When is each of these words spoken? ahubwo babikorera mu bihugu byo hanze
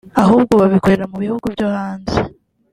ahubwo 0.21 0.51
babikorera 0.61 1.05
mu 1.11 1.17
bihugu 1.23 1.45
byo 1.53 1.67
hanze 1.75 2.17